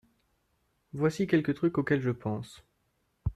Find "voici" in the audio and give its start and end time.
0.93-1.27